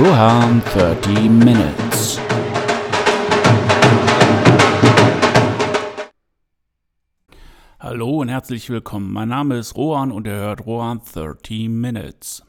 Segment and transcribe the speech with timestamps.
[0.00, 2.20] Rohan 30 Minutes.
[7.80, 9.12] Hallo und herzlich willkommen.
[9.12, 12.47] Mein Name ist Rohan und ihr hört Rohan 30 Minutes.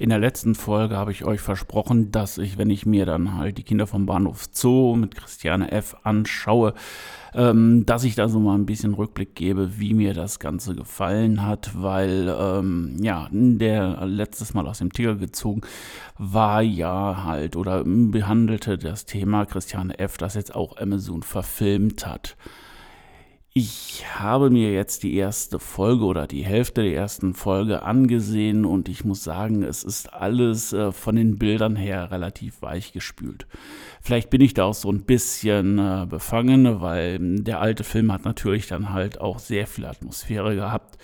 [0.00, 3.58] In der letzten Folge habe ich euch versprochen, dass ich, wenn ich mir dann halt
[3.58, 5.96] die Kinder vom Bahnhof Zoo mit Christiane F.
[6.04, 6.74] anschaue,
[7.34, 11.44] ähm, dass ich da so mal ein bisschen Rückblick gebe, wie mir das Ganze gefallen
[11.44, 15.62] hat, weil ähm, ja, der letztes Mal aus dem Tiger gezogen
[16.16, 22.36] war ja halt oder behandelte das Thema Christiane F., das jetzt auch Amazon verfilmt hat.
[23.60, 28.88] Ich habe mir jetzt die erste Folge oder die Hälfte der ersten Folge angesehen und
[28.88, 33.48] ich muss sagen, es ist alles äh, von den Bildern her relativ weich gespült.
[34.00, 38.24] Vielleicht bin ich da auch so ein bisschen äh, befangen, weil der alte Film hat
[38.24, 40.96] natürlich dann halt auch sehr viel Atmosphäre gehabt.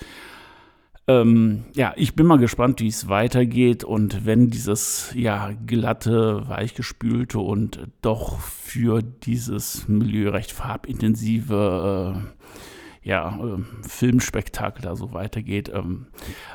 [1.07, 7.39] Ähm, ja, ich bin mal gespannt, wie es weitergeht und wenn dieses ja glatte, weichgespülte
[7.41, 12.15] und doch für dieses Milieu recht farbintensive
[13.05, 16.07] äh, ja, äh, Filmspektakel da so weitergeht, ähm,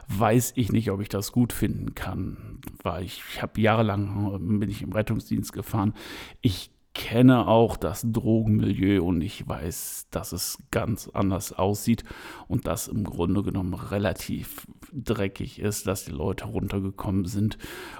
[0.08, 4.40] weiß ich nicht, ob ich das gut finden kann, weil ich, ich habe jahrelang äh,
[4.40, 5.94] bin ich im Rettungsdienst gefahren.
[6.42, 12.04] Ich kenne auch das Drogenmilieu und ich weiß, dass es ganz anders aussieht
[12.48, 17.58] und das im Grunde genommen relativ dreckig ist, dass die Leute runtergekommen sind.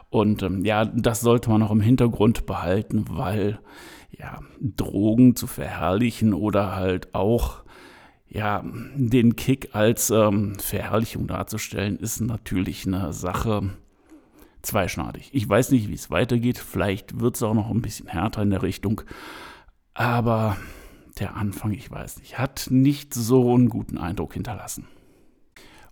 [0.10, 3.60] Und ähm, ja, das sollte man auch im Hintergrund behalten, weil
[4.12, 7.64] ja, Drogen zu verherrlichen oder halt auch
[8.28, 8.64] ja,
[8.96, 13.72] den Kick als ähm, Verherrlichung darzustellen, ist natürlich eine Sache,
[14.62, 15.30] zweischneidig.
[15.34, 16.58] Ich weiß nicht, wie es weitergeht.
[16.58, 19.02] Vielleicht wird es auch noch ein bisschen härter in der Richtung.
[19.94, 20.58] Aber
[21.20, 24.88] der Anfang, ich weiß nicht, hat nicht so einen guten Eindruck hinterlassen.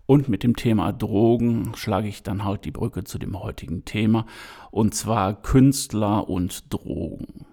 [0.06, 4.24] Und mit dem Thema Drogen schlage ich dann halt die Brücke zu dem heutigen Thema,
[4.70, 7.44] und zwar Künstler und Drogen.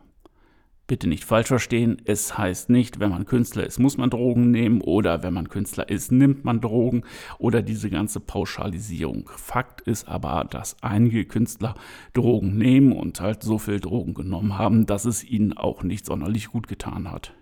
[0.88, 4.82] Bitte nicht falsch verstehen, es heißt nicht, wenn man Künstler ist, muss man Drogen nehmen
[4.82, 7.04] oder wenn man Künstler ist, nimmt man Drogen
[7.40, 9.28] oder diese ganze Pauschalisierung.
[9.36, 11.74] Fakt ist aber, dass einige Künstler
[12.14, 16.50] Drogen nehmen und halt so viel Drogen genommen haben, dass es ihnen auch nicht sonderlich
[16.50, 17.34] gut getan hat.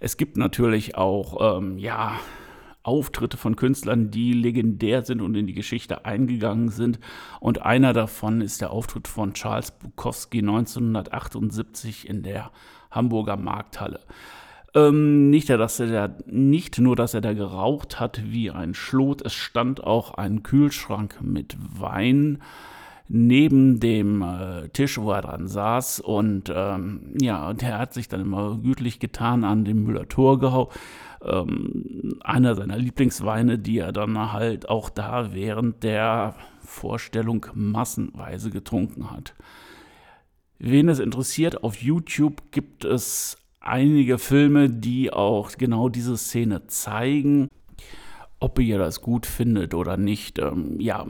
[0.00, 2.18] Es gibt natürlich auch, ähm, ja,
[2.88, 6.98] Auftritte von Künstlern, die legendär sind und in die Geschichte eingegangen sind.
[7.38, 12.50] Und einer davon ist der Auftritt von Charles Bukowski 1978 in der
[12.90, 14.00] Hamburger Markthalle.
[14.74, 19.22] Ähm, nicht, dass er da, nicht nur, dass er da geraucht hat wie ein Schlot,
[19.22, 22.40] es stand auch ein Kühlschrank mit Wein
[23.08, 26.00] neben dem äh, Tisch, wo er dran saß.
[26.00, 30.70] Und ähm, ja, der hat sich dann immer gütlich getan an dem Müller-Thurgau
[31.24, 39.10] ähm, einer seiner Lieblingsweine, die er dann halt auch da während der Vorstellung massenweise getrunken
[39.10, 39.34] hat.
[40.58, 47.48] Wen es interessiert, auf YouTube gibt es einige Filme, die auch genau diese Szene zeigen.
[48.40, 51.04] Ob ihr das gut findet oder nicht, ähm, ja,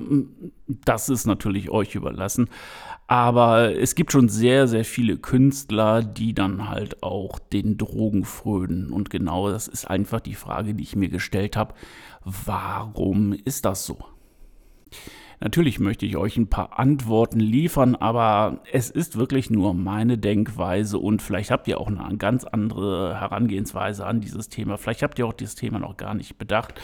[0.66, 2.48] das ist natürlich euch überlassen.
[3.06, 8.92] Aber es gibt schon sehr, sehr viele Künstler, die dann halt auch den Drogen frönen.
[8.92, 11.74] Und genau das ist einfach die Frage, die ich mir gestellt habe.
[12.24, 13.98] Warum ist das so?
[15.40, 20.98] Natürlich möchte ich euch ein paar Antworten liefern, aber es ist wirklich nur meine Denkweise
[20.98, 24.78] und vielleicht habt ihr auch eine ganz andere Herangehensweise an dieses Thema.
[24.78, 26.74] Vielleicht habt ihr auch dieses Thema noch gar nicht bedacht.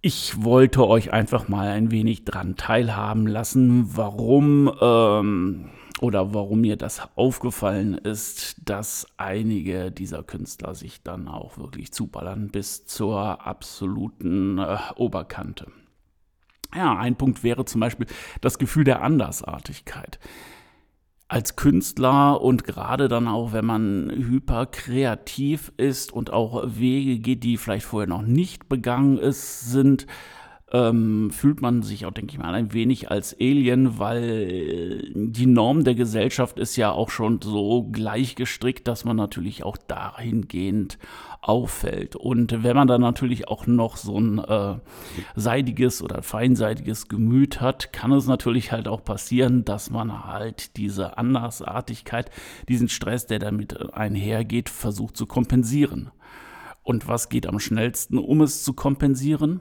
[0.00, 5.70] Ich wollte euch einfach mal ein wenig dran teilhaben lassen, warum ähm,
[6.00, 12.48] oder warum mir das aufgefallen ist, dass einige dieser Künstler sich dann auch wirklich zuballern
[12.48, 15.68] bis zur absoluten äh, Oberkante.
[16.74, 18.06] Ja, ein Punkt wäre zum Beispiel
[18.40, 20.18] das Gefühl der Andersartigkeit.
[21.28, 27.56] Als Künstler und gerade dann auch, wenn man hyperkreativ ist und auch Wege geht, die
[27.56, 30.06] vielleicht vorher noch nicht begangen ist, sind,
[30.72, 35.84] ähm, fühlt man sich auch, denke ich mal, ein wenig als Alien, weil die Norm
[35.84, 40.98] der Gesellschaft ist ja auch schon so gleich gestrickt, dass man natürlich auch dahingehend
[41.42, 42.16] auffällt.
[42.16, 44.76] Und wenn man dann natürlich auch noch so ein äh,
[45.36, 51.18] seidiges oder feinseitiges Gemüt hat, kann es natürlich halt auch passieren, dass man halt diese
[51.18, 52.30] Andersartigkeit,
[52.68, 56.10] diesen Stress, der damit einhergeht, versucht zu kompensieren.
[56.82, 59.60] Und was geht am schnellsten, um es zu kompensieren?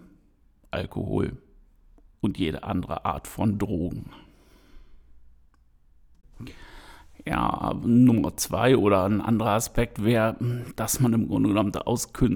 [0.71, 1.38] Alkohol
[2.21, 4.12] und jede andere Art von Drogen.
[7.25, 10.35] Ja, Nummer zwei oder ein anderer Aspekt wäre,
[10.75, 11.75] dass man im Grunde genommen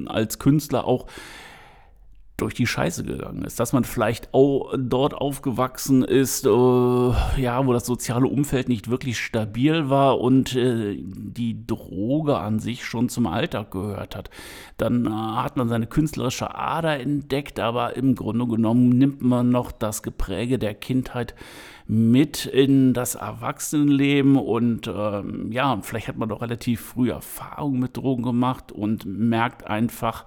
[0.07, 1.07] als Künstler auch
[2.37, 7.71] durch die Scheiße gegangen ist, dass man vielleicht auch dort aufgewachsen ist, äh, ja, wo
[7.71, 13.27] das soziale Umfeld nicht wirklich stabil war und äh, die Droge an sich schon zum
[13.27, 14.29] Alltag gehört hat.
[14.75, 19.71] Dann äh, hat man seine künstlerische Ader entdeckt, aber im Grunde genommen nimmt man noch
[19.71, 21.35] das Gepräge der Kindheit
[21.87, 27.95] mit in das Erwachsenenleben und ähm, ja, vielleicht hat man doch relativ früh Erfahrung mit
[27.95, 30.25] Drogen gemacht und merkt einfach,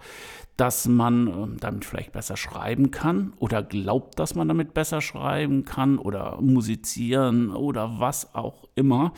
[0.58, 5.64] dass man ähm, damit vielleicht besser schreiben kann oder glaubt, dass man damit besser schreiben
[5.64, 9.12] kann oder musizieren oder was auch immer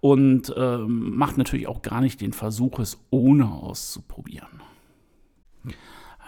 [0.00, 4.60] und ähm, macht natürlich auch gar nicht den Versuch, es ohne auszuprobieren.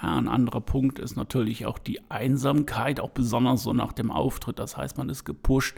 [0.02, 4.58] Ja, ein anderer Punkt ist natürlich auch die Einsamkeit, auch besonders so nach dem Auftritt.
[4.58, 5.76] Das heißt, man ist gepusht,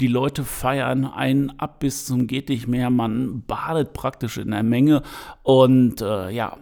[0.00, 4.62] die Leute feiern einen ab bis zum geht nicht mehr, man badet praktisch in der
[4.64, 5.02] Menge
[5.42, 6.56] und äh, ja,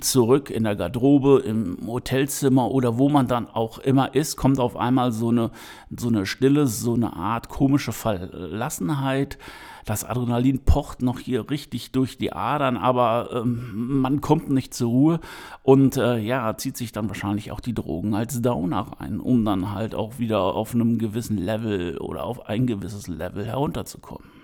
[0.00, 4.76] zurück in der Garderobe, im Hotelzimmer oder wo man dann auch immer ist, kommt auf
[4.76, 5.50] einmal so eine,
[5.96, 9.38] so eine Stille, so eine Art komische Verlassenheit.
[9.86, 14.90] Das Adrenalin pocht noch hier richtig durch die Adern, aber ähm, man kommt nicht zur
[14.90, 15.20] Ruhe
[15.62, 19.72] und äh, ja, zieht sich dann wahrscheinlich auch die Drogen als Downer rein, um dann
[19.72, 24.37] halt auch wieder auf einem gewissen Level oder auf ein gewisses Level herunterzukommen.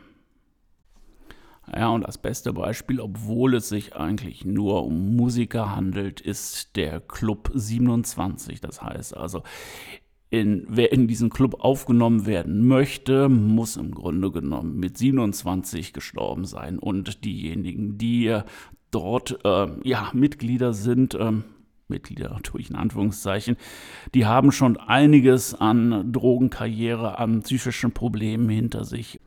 [1.77, 7.01] Ja, und das beste Beispiel, obwohl es sich eigentlich nur um Musiker handelt, ist der
[7.01, 8.61] Club 27.
[8.61, 9.43] Das heißt also,
[10.31, 16.45] in, wer in diesen Club aufgenommen werden möchte, muss im Grunde genommen mit 27 gestorben
[16.45, 16.79] sein.
[16.79, 18.41] Und diejenigen, die
[18.93, 21.33] dort äh, ja, Mitglieder sind, äh,
[21.89, 23.57] Mitglieder durch in Anführungszeichen,
[24.15, 29.21] die haben schon einiges an Drogenkarriere, an psychischen Problemen hinter sich.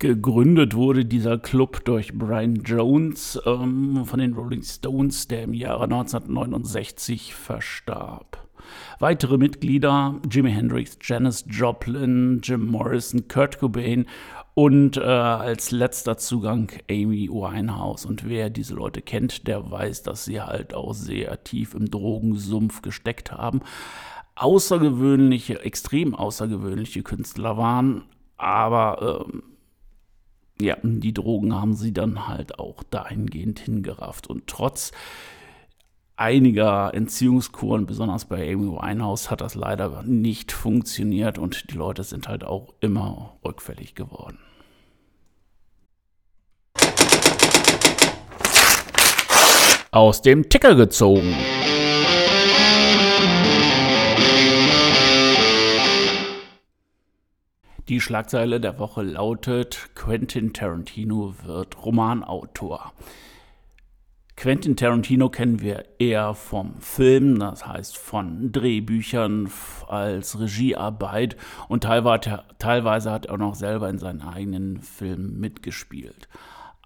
[0.00, 5.84] Gegründet wurde dieser Club durch Brian Jones ähm, von den Rolling Stones, der im Jahre
[5.84, 8.48] 1969 verstarb.
[8.98, 14.06] Weitere Mitglieder Jimi Hendrix, Janis Joplin, Jim Morrison, Kurt Cobain
[14.54, 18.06] und äh, als letzter Zugang Amy Winehouse.
[18.06, 22.80] Und wer diese Leute kennt, der weiß, dass sie halt auch sehr tief im Drogensumpf
[22.80, 23.60] gesteckt haben.
[24.34, 28.04] Außergewöhnliche, extrem außergewöhnliche Künstler waren,
[28.38, 29.42] aber ähm,
[30.60, 34.26] ja, die Drogen haben sie dann halt auch dahingehend hingerafft.
[34.26, 34.92] Und trotz
[36.16, 42.28] einiger Entziehungskuren, besonders bei Amy Winehouse, hat das leider nicht funktioniert und die Leute sind
[42.28, 44.38] halt auch immer rückfällig geworden.
[49.92, 51.34] Aus dem Ticker gezogen.
[57.90, 62.92] Die Schlagzeile der Woche lautet, Quentin Tarantino wird Romanautor.
[64.36, 69.50] Quentin Tarantino kennen wir eher vom Film, das heißt von Drehbüchern
[69.88, 76.28] als Regiearbeit und teilweise, teilweise hat er auch noch selber in seinen eigenen Filmen mitgespielt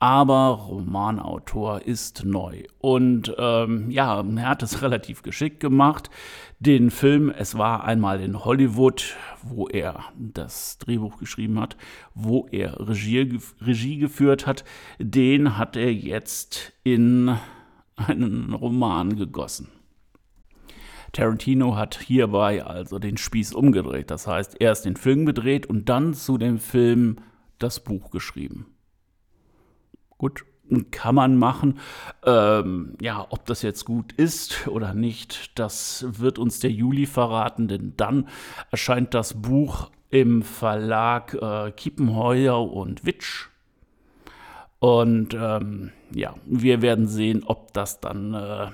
[0.04, 2.64] aber Romanautor ist neu.
[2.78, 6.10] Und ähm, ja, er hat es relativ geschickt gemacht.
[6.58, 11.78] Den Film Es war einmal in Hollywood, wo er das Drehbuch geschrieben hat,
[12.12, 14.64] wo er Regie, Regie geführt hat,
[14.98, 17.38] den hat er jetzt in
[17.96, 19.68] einen Roman gegossen.
[21.12, 24.10] Tarantino hat hierbei also den Spieß umgedreht.
[24.10, 27.16] Das heißt, erst den Film gedreht und dann zu dem Film
[27.58, 28.73] das Buch geschrieben.
[30.18, 30.44] Gut,
[30.90, 31.78] kann man machen.
[32.24, 37.68] Ähm, ja, ob das jetzt gut ist oder nicht, das wird uns der Juli verraten,
[37.68, 38.28] denn dann
[38.70, 43.48] erscheint das Buch im Verlag äh, Kiepenheuer und Witsch.
[44.78, 48.68] Und ähm, ja, wir werden sehen, ob das dann äh,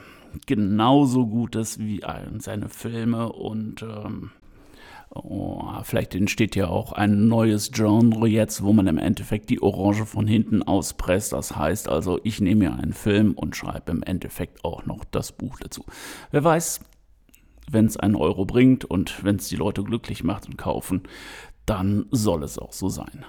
[0.47, 2.03] genauso gut ist wie
[2.39, 4.33] seine Filme und ähm,
[5.13, 10.07] Oh, vielleicht entsteht ja auch ein neues Genre jetzt, wo man im Endeffekt die Orange
[10.07, 11.33] von hinten auspresst.
[11.33, 15.33] Das heißt also, ich nehme mir einen Film und schreibe im Endeffekt auch noch das
[15.33, 15.85] Buch dazu.
[16.31, 16.81] Wer weiß,
[17.69, 21.03] wenn es einen Euro bringt und wenn es die Leute glücklich macht und kaufen,
[21.67, 23.25] dann soll es auch so sein.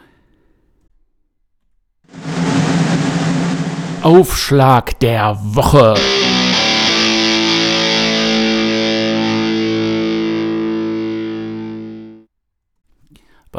[4.04, 5.96] Aufschlag der Woche.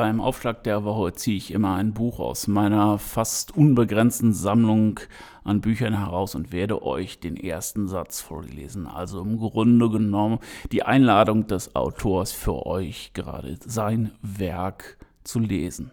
[0.02, 4.98] Beim Aufschlag der Woche ziehe ich immer ein Buch aus meiner fast unbegrenzten Sammlung
[5.44, 8.88] an Büchern heraus und werde euch den ersten Satz vorlesen.
[8.88, 10.40] Also im Grunde genommen
[10.72, 15.92] die Einladung des Autors für euch gerade sein Werk zu lesen.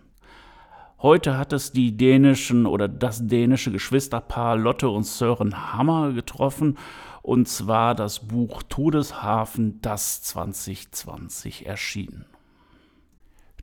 [1.03, 6.79] Heute hat es die dänischen oder das dänische Geschwisterpaar Lotte und Sören Hammer getroffen
[7.21, 12.25] und zwar das Buch Todeshafen, das 2020 erschien.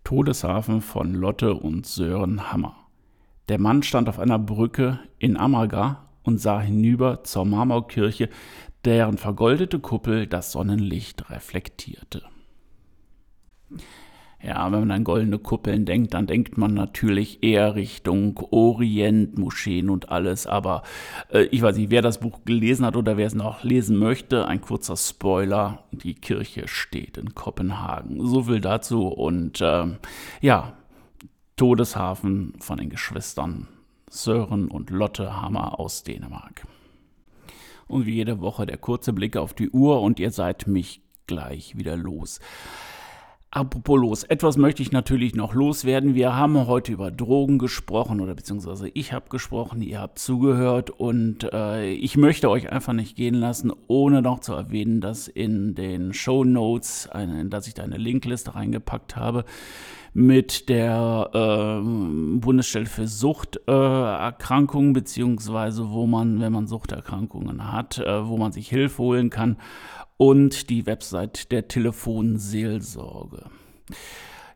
[0.07, 2.77] Todeshafen von Lotte und Sören Hammer.
[3.49, 8.29] Der Mann stand auf einer Brücke in Amaga und sah hinüber zur Marmorkirche,
[8.85, 12.23] deren vergoldete Kuppel das Sonnenlicht reflektierte.
[14.47, 19.91] Ja, wenn man an goldene Kuppeln denkt, dann denkt man natürlich eher Richtung Orient, Moscheen
[19.91, 20.47] und alles.
[20.47, 20.85] Aber
[21.33, 24.47] äh, ich weiß nicht, wer das Buch gelesen hat oder wer es noch lesen möchte,
[24.47, 25.83] ein kurzer Spoiler.
[25.91, 28.25] Die Kirche steht in Kopenhagen.
[28.25, 29.09] So viel dazu.
[29.09, 29.87] Und äh,
[30.41, 30.75] ja,
[31.57, 33.67] Todeshafen von den Geschwistern
[34.09, 36.69] Sören und Lotte Hammer aus Dänemark.
[37.89, 41.77] Und wie jede Woche der kurze Blick auf die Uhr und ihr seid mich gleich
[41.77, 42.39] wieder los.
[43.57, 46.15] Apropos los, etwas möchte ich natürlich noch loswerden.
[46.15, 51.51] Wir haben heute über Drogen gesprochen oder beziehungsweise ich habe gesprochen, ihr habt zugehört und
[51.55, 56.13] äh, ich möchte euch einfach nicht gehen lassen, ohne noch zu erwähnen, dass in den
[56.13, 57.09] Show Notes,
[57.47, 59.47] dass ich da eine Linkliste reingepackt habe
[60.13, 68.27] mit der äh, Bundesstelle für Suchterkrankungen, äh, beziehungsweise wo man, wenn man Suchterkrankungen hat, äh,
[68.27, 69.57] wo man sich Hilfe holen kann
[70.17, 73.45] und die Website der Telefonseelsorge.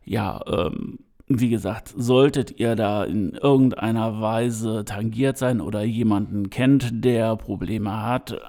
[0.04, 7.04] Ja, ähm, wie gesagt, solltet ihr da in irgendeiner Weise tangiert sein oder jemanden kennt,
[7.04, 8.40] der Probleme hat,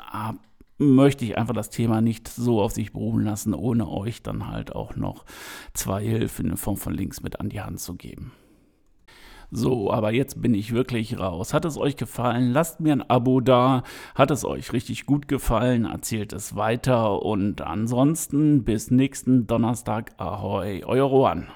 [0.79, 4.75] möchte ich einfach das Thema nicht so auf sich beruhen lassen, ohne euch dann halt
[4.75, 5.25] auch noch
[5.73, 8.31] zwei Hilfen in Form von Links mit an die Hand zu geben.
[9.53, 11.53] So, aber jetzt bin ich wirklich raus.
[11.53, 12.51] Hat es euch gefallen?
[12.53, 13.83] Lasst mir ein Abo da.
[14.15, 15.83] Hat es euch richtig gut gefallen?
[15.83, 17.21] Erzählt es weiter.
[17.21, 20.13] Und ansonsten bis nächsten Donnerstag.
[20.17, 21.47] Ahoi, euer Rohan.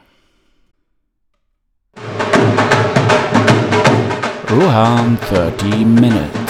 [4.51, 6.44] Rohan 30 Minutes.